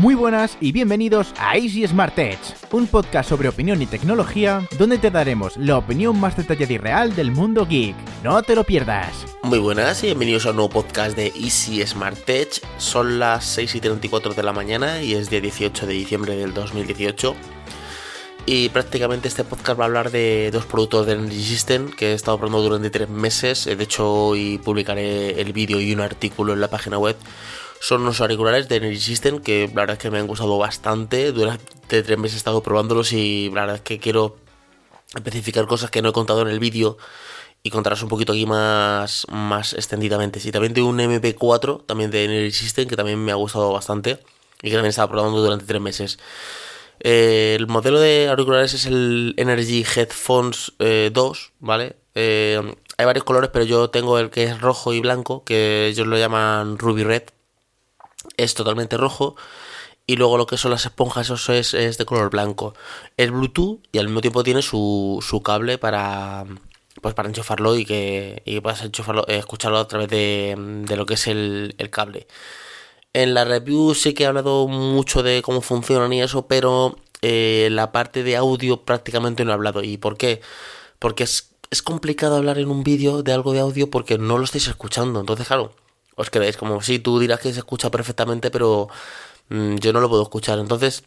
[0.00, 2.38] Muy buenas y bienvenidos a Easy Smart Tech,
[2.72, 7.14] un podcast sobre opinión y tecnología donde te daremos la opinión más detallada y real
[7.14, 7.94] del mundo geek.
[8.24, 9.26] No te lo pierdas.
[9.42, 12.48] Muy buenas y bienvenidos a un nuevo podcast de Easy Smart Tech.
[12.78, 16.54] Son las 6 y 34 de la mañana y es día 18 de diciembre del
[16.54, 17.36] 2018.
[18.52, 22.14] Y prácticamente este podcast va a hablar de dos productos de Energy System que he
[22.14, 23.64] estado probando durante tres meses.
[23.64, 27.16] De hecho, hoy publicaré el vídeo y un artículo en la página web
[27.80, 31.30] son unos auriculares de Energy System que la verdad es que me han gustado bastante.
[31.30, 34.36] Durante tres meses he estado probándolos y la verdad es que quiero
[35.14, 36.96] especificar cosas que no he contado en el vídeo
[37.62, 40.40] y contarlas un poquito aquí más, más extendidamente.
[40.40, 44.18] Sí, también tengo un MP4, también de Energy System, que también me ha gustado bastante
[44.60, 46.18] y que también he estado probando durante tres meses.
[47.00, 51.96] Eh, el modelo de auriculares es el Energy Headphones 2, eh, ¿vale?
[52.14, 52.60] Eh,
[52.98, 56.18] hay varios colores, pero yo tengo el que es rojo y blanco, que ellos lo
[56.18, 57.24] llaman Ruby Red
[58.36, 59.36] es totalmente rojo.
[60.06, 62.74] Y luego lo que son las esponjas, eso es, de color blanco.
[63.16, 66.46] Es Bluetooth y al mismo tiempo tiene su, su cable para,
[67.00, 70.56] pues para enchufarlo y que, puedas enchufarlo, eh, escucharlo a través de,
[70.96, 72.26] lo que es el, cable.
[73.12, 77.68] En la review sí que he hablado mucho de cómo funcionan y eso, pero eh,
[77.72, 79.82] la parte de audio prácticamente no he hablado.
[79.82, 80.40] ¿Y por qué?
[80.98, 84.44] Porque es, es complicado hablar en un vídeo de algo de audio porque no lo
[84.44, 85.20] estáis escuchando.
[85.20, 85.72] Entonces, claro,
[86.16, 88.88] os quedáis como, si tú dirás que se escucha perfectamente, pero
[89.48, 90.58] mm, yo no lo puedo escuchar.
[90.58, 91.04] Entonces,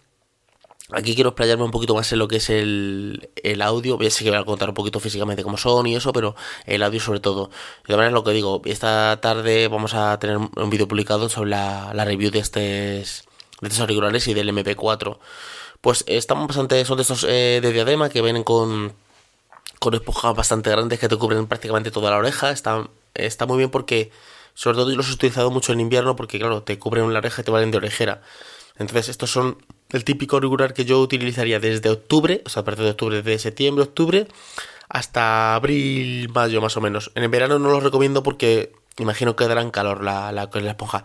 [0.93, 3.97] aquí quiero explayarme un poquito más en lo que es el, el audio.
[4.09, 6.99] Sí que voy a contar un poquito físicamente cómo son y eso, pero el audio
[6.99, 7.49] sobre todo.
[7.87, 11.91] De manera lo que digo, esta tarde vamos a tener un vídeo publicado sobre la,
[11.93, 15.17] la review de estos, de estos auriculares y del MP4.
[15.81, 18.93] Pues estamos bastante, son de estos eh, de diadema que vienen con,
[19.79, 22.51] con esponjas bastante grandes que te cubren prácticamente toda la oreja.
[22.51, 24.11] Está, está muy bien porque
[24.53, 27.41] sobre todo yo los he utilizado mucho en invierno porque, claro, te cubren la oreja
[27.41, 28.21] y te valen de orejera.
[28.77, 29.57] Entonces, estos son
[29.93, 33.39] el típico auricular que yo utilizaría desde octubre, o sea, a partir de octubre, de
[33.39, 34.27] septiembre, octubre,
[34.89, 37.11] hasta abril, mayo más o menos.
[37.15, 41.03] En el verano no los recomiendo porque imagino que darán calor la, la, la esponja.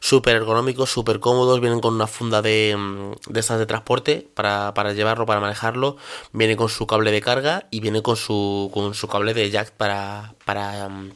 [0.00, 4.72] Súper ergonómicos, súper cómodos, vienen con una funda de, mm, de estas de transporte para,
[4.74, 5.96] para, llevarlo, para manejarlo.
[6.32, 9.72] Viene con su cable de carga y viene con su, con su cable de jack
[9.72, 11.10] para, para mm,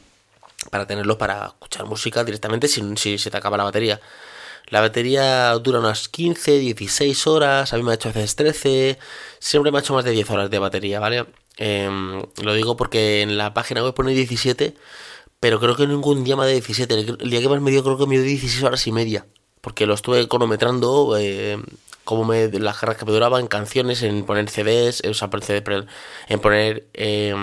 [0.69, 3.99] para tenerlos para escuchar música directamente si, si se te acaba la batería.
[4.71, 8.97] La batería dura unas 15, 16 horas, a mí me ha hecho a veces 13,
[9.37, 11.25] siempre me ha hecho más de 10 horas de batería, ¿vale?
[11.57, 11.89] Eh,
[12.41, 14.73] lo digo porque en la página web pone 17,
[15.41, 16.93] pero creo que ningún día más de 17.
[16.99, 19.27] El, día que más me dio creo que me dio 16 horas y media,
[19.59, 21.61] porque lo estuve cronometrando, eh,
[22.05, 25.29] como me, las cargas que me duraban, en canciones, en poner CDs, o sea,
[26.29, 26.87] en poner...
[26.93, 27.35] Eh,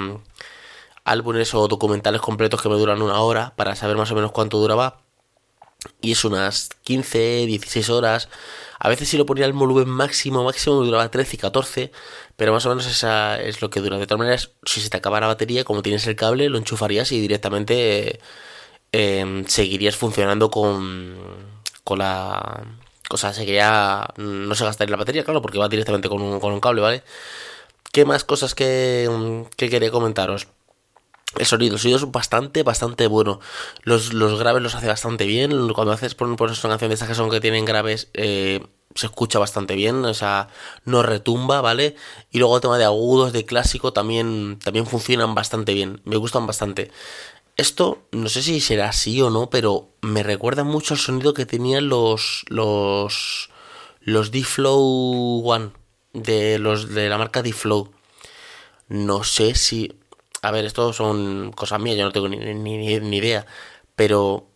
[1.04, 4.58] álbumes o documentales completos que me duran una hora para saber más o menos cuánto
[4.58, 5.07] duraba.
[6.00, 8.28] Y es unas 15, 16 horas.
[8.78, 11.92] A veces si lo ponía al volumen máximo, máximo duraba 13 y 14.
[12.36, 13.98] Pero más o menos esa es lo que dura.
[13.98, 17.12] De todas maneras, si se te acaba la batería, como tienes el cable, lo enchufarías
[17.12, 18.20] y directamente
[18.92, 21.16] eh, seguirías funcionando con,
[21.84, 22.64] con la...
[23.10, 24.06] O sea, seguiría...
[24.16, 27.02] No se gastaría la batería, claro, porque va directamente con un, con un cable, ¿vale?
[27.92, 29.08] ¿Qué más cosas que,
[29.56, 30.48] que quería comentaros?
[31.36, 33.40] El sonido, el sonido es bastante, bastante bueno.
[33.82, 35.72] Los, los graves los hace bastante bien.
[35.74, 39.06] Cuando haces por, por una canción de estas que son que tienen graves, eh, se
[39.06, 40.04] escucha bastante bien.
[40.04, 40.48] O sea,
[40.84, 41.96] no retumba, ¿vale?
[42.30, 46.00] Y luego el tema de agudos, de clásico, también, también funcionan bastante bien.
[46.04, 46.90] Me gustan bastante.
[47.56, 51.46] Esto, no sé si será así o no, pero me recuerda mucho al sonido que
[51.46, 52.44] tenían los.
[52.48, 53.50] los.
[54.00, 55.70] los D-Flow One.
[56.14, 57.92] De los de la marca D-Flow.
[58.88, 59.97] No sé si
[60.42, 63.46] a ver, esto son cosas mías, yo no tengo ni, ni, idea,
[63.96, 64.46] pero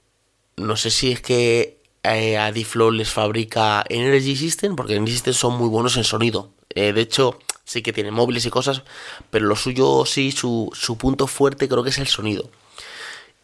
[0.57, 5.35] no sé si es que eh, a D-Flow les fabrica Energy System, porque Energy System
[5.35, 6.53] son muy buenos en sonido.
[6.75, 8.83] Eh, de hecho, sí que tienen móviles y cosas,
[9.31, 12.51] pero lo suyo sí, su, su punto fuerte creo que es el sonido.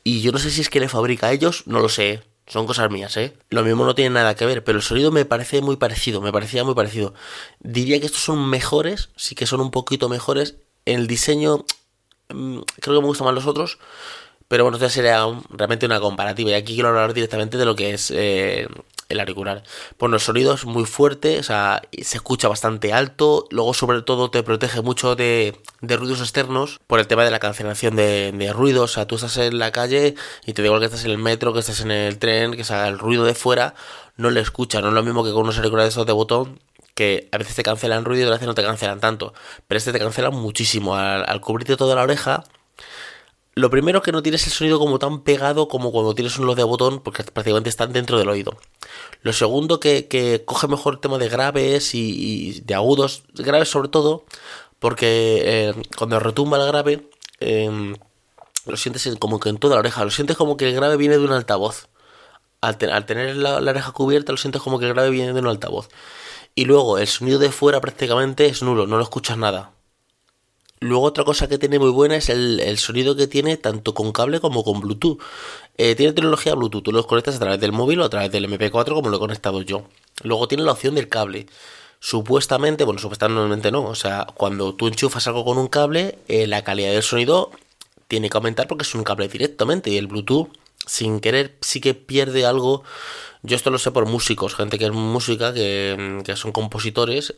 [0.04, 2.22] Y yo no sé si es que le fabrica a ellos, no lo sé.
[2.46, 3.36] Son cosas mías, ¿eh?
[3.50, 6.32] Lo mismo no tiene nada que ver, pero el sonido me parece muy parecido, me
[6.32, 7.12] parecía muy parecido.
[7.60, 10.56] Diría que estos son mejores, sí que son un poquito mejores.
[10.86, 11.66] El diseño
[12.28, 12.64] creo
[12.96, 13.78] que me gustan más los otros.
[14.48, 16.50] Pero bueno, ya sería realmente una comparativa.
[16.50, 18.66] Y aquí quiero hablar directamente de lo que es eh,
[19.10, 19.62] el auricular.
[19.98, 23.46] Bueno, el sonido es muy fuerte, o sea, se escucha bastante alto.
[23.50, 27.94] Luego, sobre todo, te protege mucho de, ruidos externos por el tema de la cancelación
[27.94, 28.92] de, de ruidos.
[28.92, 30.14] O sea, tú estás en la calle
[30.46, 32.64] y te da igual que estás en el metro, que estás en el tren, que
[32.64, 33.74] salga el ruido de fuera,
[34.16, 34.80] no le escuchas.
[34.82, 36.58] No es lo mismo que con unos auriculares de botón
[36.98, 39.32] que a veces te cancelan ruido y otras veces no te cancelan tanto.
[39.68, 40.96] Pero este te cancela muchísimo.
[40.96, 42.42] Al, cubrirte toda la oreja,
[43.54, 46.64] Lo primero que no tienes el sonido como tan pegado como cuando tienes un de
[46.64, 48.56] botón, porque prácticamente están dentro del oído.
[49.22, 54.24] Lo segundo que, coge mejor el tema de graves y, de agudos, graves sobre todo,
[54.80, 57.08] porque eh, cuando retumba el grave,
[57.38, 57.94] em,
[58.66, 61.16] lo sientes como que en toda la oreja, lo sientes como que el grave viene
[61.18, 61.88] de un altavoz.
[62.60, 65.88] Al, tener la, oreja cubierta, lo sientes como que el grave viene de un altavoz.
[66.58, 69.70] Y luego el sonido de fuera prácticamente es nulo, no lo escuchas nada.
[70.80, 74.40] Luego otra cosa que tiene muy buena es el, sonido que tiene tanto con cable
[74.40, 75.20] como con Bluetooth.
[75.76, 78.50] Eh, tiene tecnología Bluetooth, tú lo conectas a través del móvil o a través del
[78.50, 79.84] MP4 como lo he conectado yo.
[80.24, 81.46] Luego tiene la opción del cable.
[82.00, 86.64] Supuestamente, bueno, supuestamente no, o sea, cuando tú enchufas algo con un cable, eh, la
[86.64, 87.52] calidad del sonido
[88.08, 90.48] tiene que aumentar porque es un cable directamente y el Bluetooth,
[90.88, 92.82] sin querer, sí que pierde algo.
[93.42, 97.34] Yo esto lo sé por músicos, gente que es música, que, que son compositores,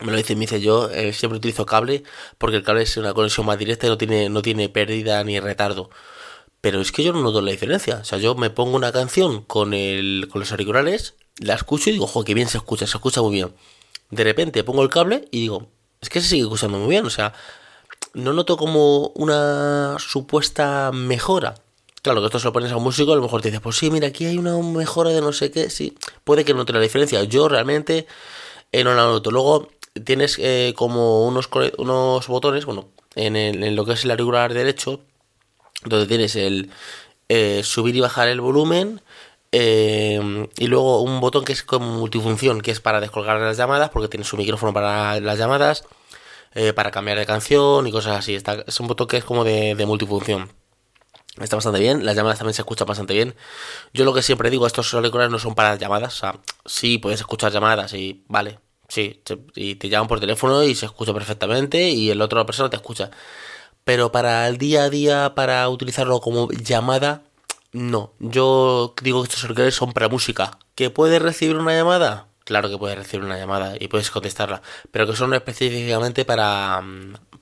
[0.00, 2.02] me lo dice, me dice yo, eh, siempre utilizo cable
[2.38, 5.38] porque el cable es una conexión más directa y no tiene, no tiene pérdida ni
[5.38, 5.90] retardo.
[6.60, 7.98] Pero es que yo no noto la diferencia.
[7.98, 11.94] O sea, yo me pongo una canción con, el, con los auriculares, la escucho y
[11.94, 13.54] digo, ojo, que bien se escucha, se escucha muy bien.
[14.10, 15.68] De repente pongo el cable y digo,
[16.00, 17.06] es que se sigue escuchando muy bien.
[17.06, 17.34] O sea,
[18.14, 21.54] no noto como una supuesta mejora.
[22.02, 23.76] Claro, que esto se lo pones a un músico, a lo mejor te dices, pues
[23.76, 26.80] sí, mira, aquí hay una mejora de no sé qué, sí, puede que note la
[26.80, 27.22] diferencia.
[27.22, 28.06] Yo realmente
[28.72, 29.30] eh, no la noto.
[29.30, 29.68] Luego,
[30.04, 35.00] tienes eh, como unos, unos botones, bueno, en, en, lo que es el auricular derecho,
[35.84, 36.70] donde tienes el
[37.28, 39.00] eh, subir y bajar el volumen,
[39.52, 43.90] eh, y luego un botón que es como multifunción, que es para descolgar las llamadas,
[43.90, 45.84] porque tienes su micrófono para las llamadas,
[46.74, 48.34] para cambiar de canción y cosas así.
[48.66, 50.50] Es un botón que es como de, de multifunción.
[51.40, 53.34] Está bastante bien, las llamadas también se escuchan bastante bien.
[53.94, 57.20] Yo lo que siempre digo, estos auriculares no son para llamadas, o sea, sí puedes
[57.20, 58.58] escuchar llamadas y vale,
[58.92, 59.22] Sí,
[59.54, 63.10] y te llaman por teléfono y se escucha perfectamente y el otro persona te escucha.
[63.84, 67.22] Pero para el día a día, para utilizarlo como llamada,
[67.72, 68.12] no.
[68.18, 70.58] Yo digo que estos auriculares son para música.
[70.74, 72.26] ¿Que puedes recibir una llamada?
[72.44, 74.60] Claro que puedes recibir una llamada y puedes contestarla.
[74.90, 76.82] Pero que son específicamente para,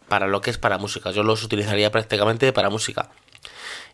[0.06, 1.10] para lo que es para música.
[1.10, 3.10] Yo los utilizaría prácticamente para música.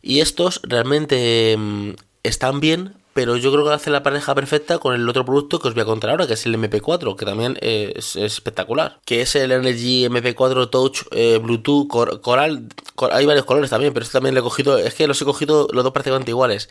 [0.02, 1.90] Y estos realmente mm,
[2.22, 5.68] están bien pero yo creo que hace la pareja perfecta con el otro producto que
[5.68, 9.34] os voy a contar ahora, que es el MP4, que también es, espectacular, que es
[9.36, 11.88] el Energy MP4 Touch eh, Bluetooth
[12.20, 12.68] Coral,
[13.10, 15.66] hay varios colores también, pero este también lo he cogido, es que los he cogido
[15.72, 16.68] los dos prácticamente iguales.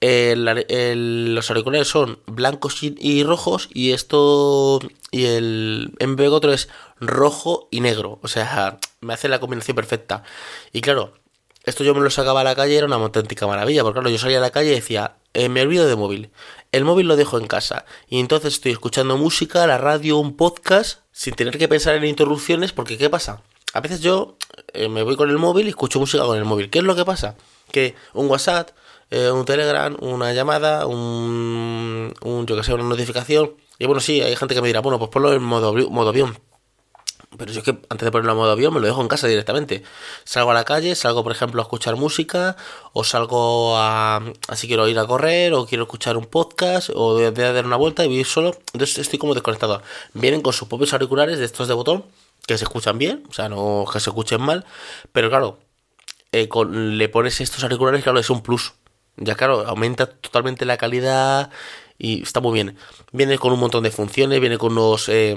[0.00, 4.80] los auriculares son blancos y, rojos y esto
[5.10, 10.22] y el MP4 es rojo y negro, o sea, me hace la combinación perfecta.
[10.72, 11.12] Y claro,
[11.64, 14.18] esto yo me lo sacaba a la calle, era una auténtica maravilla, porque claro, yo
[14.18, 16.30] salía a la calle y decía, eh, me olvido de móvil.
[16.72, 17.84] El móvil lo dejo en casa.
[18.08, 22.72] Y entonces estoy escuchando música, la radio, un podcast, sin tener que pensar en interrupciones,
[22.72, 23.42] porque ¿qué pasa?
[23.72, 24.36] A veces yo
[24.72, 26.70] eh, me voy con el móvil y escucho música con el móvil.
[26.70, 27.36] ¿Qué es lo que pasa?
[27.72, 28.70] Que un WhatsApp,
[29.10, 33.54] eh, un Telegram, una llamada, un, un, yo que sé, una notificación.
[33.78, 36.38] Y bueno, sí, hay gente que me dirá, bueno, pues ponlo en modo, modo avión.
[37.36, 39.26] Pero yo es que antes de ponerlo a modo avión me lo dejo en casa
[39.26, 39.82] directamente.
[40.24, 42.56] Salgo a la calle, salgo por ejemplo a escuchar música,
[42.92, 44.22] o salgo a...
[44.48, 47.76] así quiero ir a correr, o quiero escuchar un podcast, o voy a dar una
[47.76, 48.56] vuelta y vivir solo.
[48.72, 49.82] Entonces estoy como desconectado.
[50.12, 52.04] Vienen con sus propios auriculares de estos de botón,
[52.46, 54.64] que se escuchan bien, o sea, no que se escuchen mal.
[55.12, 55.58] Pero claro,
[56.32, 58.74] eh, con, le pones estos auriculares, claro, es un plus.
[59.16, 61.50] Ya claro, aumenta totalmente la calidad
[61.98, 62.76] y está muy bien.
[63.12, 65.08] Viene con un montón de funciones, viene con unos...
[65.08, 65.36] Eh,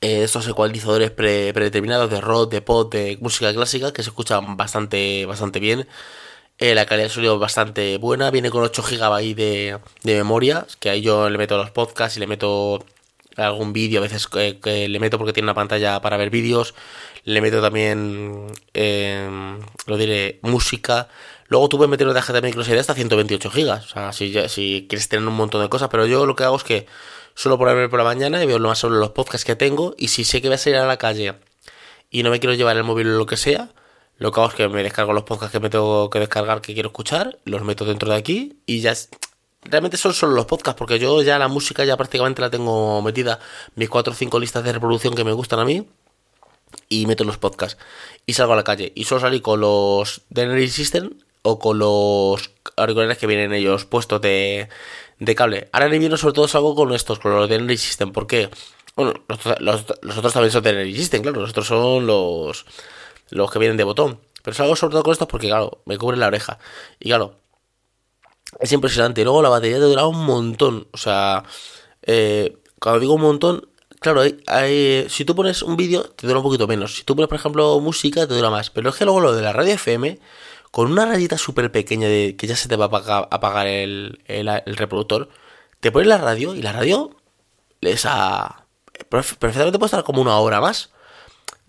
[0.00, 5.26] eh, estos ecualizadores predeterminados de rock, de pop, de música clásica que se escuchan bastante,
[5.26, 5.86] bastante bien.
[6.58, 10.90] Eh, la calidad de sonido es bastante buena, viene con 8 GB de, memoria, que
[10.90, 12.84] ahí yo le meto los podcasts y le meto
[13.36, 16.74] algún vídeo, a veces que, le meto porque tiene una pantalla para ver vídeos,
[17.24, 21.08] le meto también, em, lo diré, música.
[21.46, 24.86] Luego tú puedes meter una tarjeta de micro hasta 128 GB, o sea, si, si
[24.88, 26.86] quieres tener un montón de cosas, pero yo lo que hago es que
[27.42, 29.94] Por ponerme por la mañana y veo lo más sobre los podcasts que tengo.
[29.96, 31.34] Y si sé que voy a salir a la calle
[32.10, 33.70] y no me quiero llevar el móvil o lo que sea,
[34.16, 36.74] lo que hago es que me descargo los podcasts que me tengo que descargar que
[36.74, 38.92] quiero escuchar, los meto dentro de aquí y ya.
[39.62, 43.38] Realmente son solo los podcasts, porque yo ya la música ya prácticamente la tengo metida.
[43.76, 45.86] Mis 4 o 5 listas de reproducción que me gustan a mí.
[46.88, 47.80] Y meto los podcasts.
[48.26, 48.92] Y salgo a la calle.
[48.94, 51.10] Y solo salí con los Energy System
[51.42, 54.68] o con los auriculares que vienen ellos puestos de,
[55.18, 55.68] de cable.
[55.72, 58.12] Ahora en invierno sobre todo salgo con estos, con los de Energy System.
[58.12, 58.50] ¿Por qué?
[58.96, 59.14] Bueno,
[59.60, 59.84] los,
[60.16, 61.40] otros también son de Energy System, claro.
[61.40, 62.66] Los otros son los,
[63.30, 64.20] los que vienen de botón.
[64.42, 66.58] Pero salgo sobre todo con estos porque, claro, me cubre la oreja.
[67.00, 67.36] Y claro,
[68.60, 69.20] es impresionante.
[69.20, 70.88] Y luego la batería te dura un montón.
[70.92, 71.44] O sea,
[72.02, 73.68] eh, cuando digo un montón,
[74.00, 76.96] claro, hay, si tú pones un vídeo, te dura un poquito menos.
[76.96, 78.70] Si tú pones, por ejemplo, música, te dura más.
[78.70, 80.18] Pero es que luego lo de la radio FM,
[80.70, 84.18] con una rayita súper pequeña de que ya se te va a apagar, el,
[84.66, 85.28] reproductor,
[85.80, 87.16] te pones la radio y la radio
[87.80, 88.66] esa
[89.08, 90.90] perfectamente puede estar como una hora más.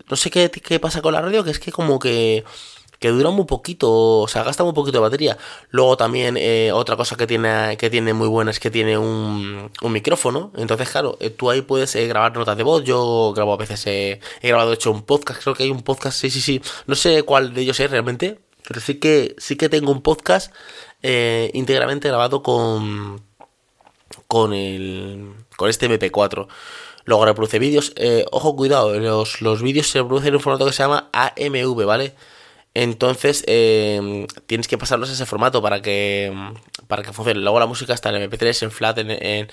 [0.08, 2.44] No sé qué, qué pasa con la radio, que es que como que
[3.00, 3.90] que dura muy poquito,
[4.20, 5.38] o sea, gasta muy poquito de batería.
[5.70, 9.70] Luego también eh, otra cosa que tiene, que tiene muy buena es que tiene un,
[9.82, 10.52] un micrófono.
[10.56, 12.84] Entonces, claro, eh, tú ahí puedes eh, grabar notas de voz.
[12.84, 16.30] Yo grabo a veces, he grabado, hecho un podcast, creo que hay un podcast, sí,
[16.30, 16.62] sí, sí.
[16.86, 18.38] No sé cuál de ellos es realmente,
[18.70, 20.54] pero sí que, sí que tengo un podcast
[21.02, 23.20] íntegramente grabado con,
[24.28, 26.46] con, el, con este MP4
[27.04, 27.92] luego reproduce vídeos.
[28.30, 32.14] ojo, cuidado, los, los vídeos se reproducen en un formato que se llama AMV, ¿vale?
[32.74, 36.32] Entonces em, tienes que pasarlos a ese formato para que
[36.86, 37.40] para que funcione.
[37.40, 39.48] Luego la música está en MP3, en Flat, en,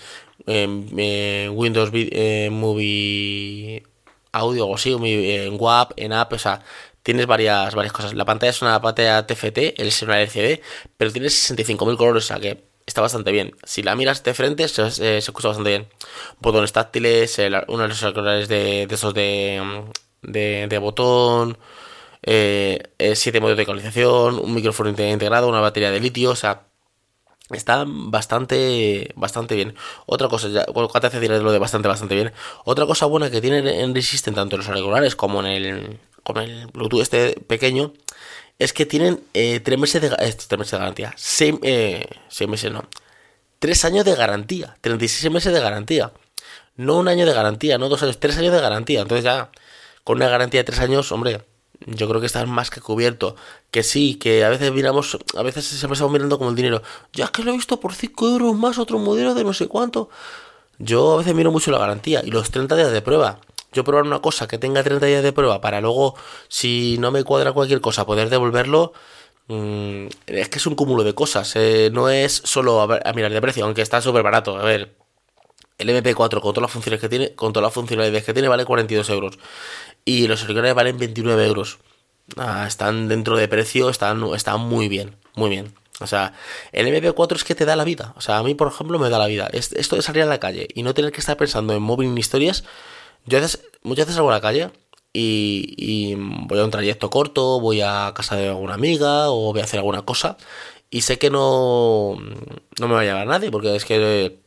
[1.57, 3.83] Windows eh, Movie
[4.31, 6.61] Audio o así, en WAP, en App, o sea,
[7.07, 8.13] tienes varias, varias cosas.
[8.15, 10.59] La pantalla es una pantalla TFT, el es una LCD,
[10.97, 13.55] pero tiene 65.000 colores, o sea que está bastante bien.
[13.63, 15.87] Si la miras de frente, se, se escucha bastante bien.
[16.41, 19.85] Botones táctiles, uno de los de, de esos de,
[20.21, 21.57] de, de botón
[22.23, 26.63] eh, 7 modos de ecualización, un micrófono integrado, una batería de litio, o sea,
[27.51, 29.75] está bastante bastante bien.
[30.07, 32.33] Otra cosa, ya, te lo de bastante bastante bien.
[32.65, 36.39] Otra cosa buena que tiene en Resisten tanto en los auriculares como en el con
[36.39, 37.93] el Bluetooth este pequeño
[38.59, 42.05] es que tienen 3 eh, meses de 3 eh, meses de garantía, 6 eh,
[42.49, 42.83] meses no.
[43.59, 46.11] 3 años de garantía, 36 meses de garantía.
[46.75, 49.01] No un año de garantía, no dos años, 3 años de garantía.
[49.03, 49.51] Entonces ya
[50.03, 51.45] con una garantía de 3 años, hombre,
[51.85, 53.37] yo creo que está más que cubierto.
[53.71, 56.83] Que sí, que a veces miramos, a veces siempre estamos mirando como el dinero.
[57.13, 60.09] Ya que lo he visto por 5 euros más otro modelo de no sé cuánto.
[60.77, 63.39] Yo a veces miro mucho la garantía y los 30 días de prueba.
[63.73, 66.15] Yo probar una cosa que tenga 30 días de prueba para luego,
[66.47, 68.93] si no me cuadra cualquier cosa, poder devolverlo.
[69.47, 71.55] Mm, es que es un cúmulo de cosas.
[71.55, 74.57] Eh, no es solo a, mirar de precio, aunque está súper barato.
[74.57, 74.95] A ver,
[75.77, 78.65] el MP4 con todas las funciones que tiene, con todas las funcionalidades que tiene, vale
[78.65, 79.37] 42 euros
[80.07, 81.79] y los auriculares valen 29 euros.
[82.37, 85.73] Ah, están dentro de precio, están, están muy bien, muy bien.
[85.99, 86.33] O sea,
[86.71, 88.13] el MP4 es que te da la vida.
[88.15, 89.49] O sea, a mí, por ejemplo, me da la vida.
[89.51, 92.21] Esto de salir a la calle y no tener que estar pensando en móvil ni
[92.21, 92.63] historias.
[93.27, 93.39] Yo
[93.83, 94.71] muchas veces salgo a la calle
[95.13, 99.63] y, voy a un trayecto corto, voy a casa de alguna amiga o voy a
[99.63, 100.37] hacer alguna cosa
[100.89, 102.17] y sé que no,
[102.79, 104.39] no me va a llevar nadie porque es que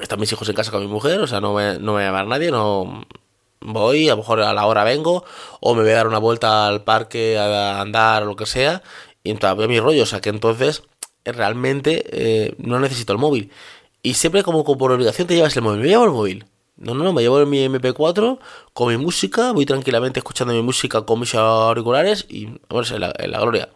[0.00, 2.00] están mis hijos en casa con mi mujer, o sea, no me, no me va
[2.00, 3.06] a llevar nadie, no,
[3.60, 5.24] voy, a lo mejor a la hora vengo,
[5.60, 8.82] o me voy a dar una vuelta al parque a andar o lo que sea,
[9.22, 10.82] y entonces veo mi rollo, o sea que entonces
[11.24, 13.50] eh, realmente eh, no necesito el móvil.
[14.02, 16.44] Y siempre como, por obligación te llevas el móvil, me llevo el móvil.
[16.76, 18.38] No, no, no, me llevo mi MP4
[18.72, 23.12] con mi música, voy tranquilamente escuchando mi música con mis auriculares y vamos, en la,
[23.16, 23.68] en la gloria.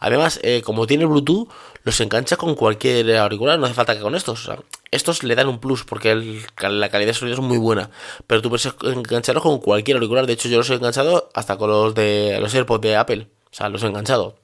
[0.00, 1.48] Además, eh, como tiene Bluetooth,
[1.84, 4.50] los engancha con cualquier auricular, no hace falta que con estos.
[4.90, 7.90] estos le dan un plus porque la calidad de sonido es muy buena.
[8.26, 10.26] Pero tú puedes engancharlos con cualquier auricular.
[10.26, 13.28] De hecho, yo los he enganchado hasta con los de los AirPods de Apple.
[13.50, 14.36] O sea, los he enganchado.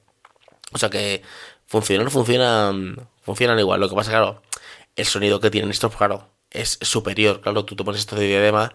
[0.71, 1.21] O sea que
[1.67, 3.79] funcionan, funcionan, funcionan igual.
[3.79, 4.41] Lo que pasa, claro,
[4.95, 7.41] el sonido que tienen estos, claro, es superior.
[7.41, 8.73] Claro, tú te pones esto de diadema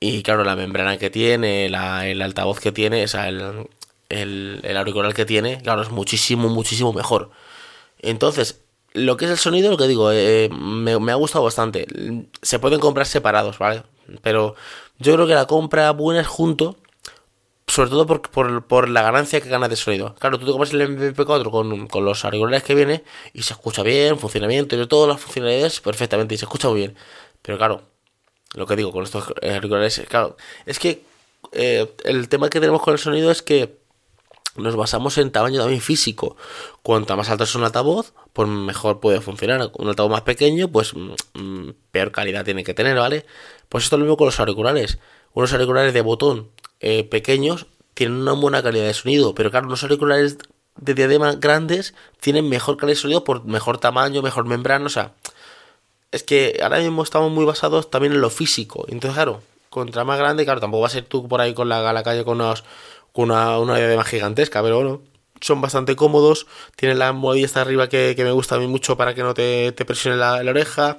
[0.00, 1.74] y claro, la membrana que tiene, el
[2.22, 3.68] altavoz que tiene, o sea, el,
[4.08, 7.30] el, el auricular que tiene, claro, es muchísimo, muchísimo mejor.
[8.00, 8.62] Entonces,
[8.92, 11.86] lo que es el sonido, lo que digo, eh, me, ha gustado bastante.
[12.42, 13.82] Se pueden comprar separados, ¿vale?
[14.22, 14.54] Pero
[14.98, 16.76] yo creo que la compra buena es junto,
[17.70, 20.14] sobre todo por, por, la ganancia que gana de sonido.
[20.16, 23.82] Claro, tú te compras el MP4 con, con los auriculares que viene y se escucha
[23.82, 26.96] bien, funciona bien, tiene todas las funcionalidades perfectamente y se escucha muy bien.
[27.42, 27.82] Pero claro,
[28.54, 30.36] lo que digo con estos auriculares, claro,
[30.66, 31.04] es que
[31.52, 33.78] eh, el tema que tenemos con el sonido es que
[34.56, 36.36] nos basamos en tamaño también físico.
[36.82, 39.70] Cuanto más alto es un altavoz, pues mejor puede funcionar.
[39.74, 43.24] Un altavoz más pequeño, pues mm, mm, peor calidad tiene que tener, ¿vale?
[43.68, 44.98] Pues esto es lo mismo con los auriculares.
[45.32, 46.50] Unos auriculares de botón
[46.80, 50.38] eh, pequeños tienen una buena calidad de sonido, pero claro, los auriculares
[50.76, 55.12] de diadema grandes tienen mejor calidad de sonido por mejor tamaño, mejor membrana, o sea,
[56.12, 58.84] es que ahora mismo estamos muy basados también en lo físico.
[58.88, 62.02] Entonces, claro, contra más grande, claro, tampoco va a ser tú por ahí con la,
[62.02, 65.02] calle con una, diadema gigantesca, pero bueno,
[65.40, 66.46] son bastante cómodos.
[66.76, 69.84] Tienen la almohadilla arriba que, me gusta a mí mucho para que no te, te
[69.84, 70.98] presione la, oreja.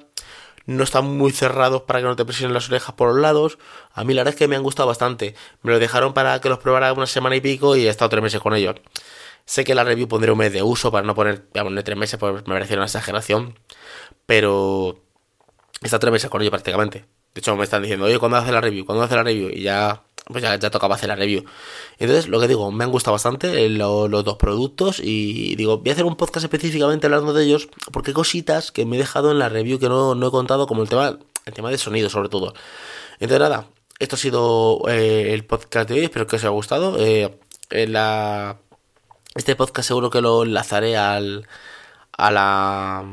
[0.66, 3.58] No están muy cerrados para que no te presionen las orejas por los lados.
[3.94, 5.36] A mí la verdad es que me han gustado bastante.
[5.64, 8.24] Me lo dejaron para que los probara una semana y pico y he estado tres
[8.24, 8.76] meses con ellos.
[9.46, 11.98] Sé que la review pondré un mes de uso para no poner, a poner tres
[11.98, 13.60] meses, pues me pareció una exageración.
[14.26, 15.02] Pero
[15.82, 17.06] he estado tres meses con ellos prácticamente.
[17.34, 18.86] De hecho, me están diciendo, oye, ¿cuándo hace la review?
[18.86, 19.50] ¿Cuándo hace la review?
[19.50, 21.46] Y ya, pues ya, ya tocaba hacer la review.
[22.00, 25.94] Entonces, lo que digo, me han gustado bastante los dos productos y digo, voy a
[25.94, 29.40] hacer un podcast específicamente hablando de ellos porque hay cositas que me he dejado en
[29.40, 32.30] la review que no, no he contado, como el tema, el tema de sonido sobre
[32.30, 32.54] todo.
[33.20, 33.68] Entonces, nada,
[34.00, 36.98] esto ha sido eh, el podcast de hoy, espero que os haya gustado.
[37.00, 37.38] Eh,
[39.36, 41.48] este podcast seguro que lo enlazaré al,
[42.18, 43.04] a la,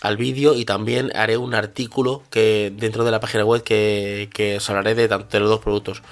[0.00, 4.56] al vídeo y también haré un artículo que dentro de la página web que, que
[4.56, 6.02] os hablaré de, de los dos productos.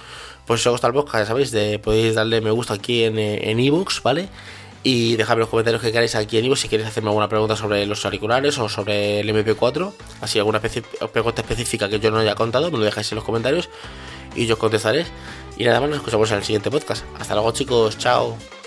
[0.47, 4.29] Pues si os el podcast, ya sabéis, podéis darle me gusta aquí en ebooks, ¿vale?
[4.83, 7.85] Y dejadme los comentarios que queráis aquí en Ivo si queréis hacerme alguna pregunta sobre
[7.87, 9.93] los auriculares o sobre el MP4.
[10.21, 13.69] Así alguna pregunta específica que yo no haya contado, me lo dejáis en los comentarios
[14.35, 15.05] y yo os contestaré.
[15.57, 17.05] Y nada más, nos escuchamos en el siguiente podcast.
[17.19, 18.58] Hasta luego chicos, chao.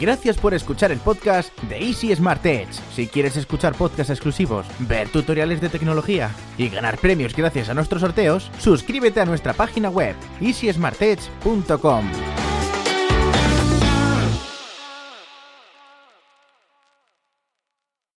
[0.00, 2.72] Gracias por escuchar el podcast de Easy Smart Edge.
[2.94, 8.02] Si quieres escuchar podcasts exclusivos, ver tutoriales de tecnología y ganar premios gracias a nuestros
[8.02, 12.45] sorteos, suscríbete a nuestra página web easysmartedge.com.